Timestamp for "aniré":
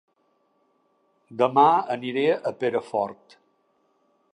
1.97-2.27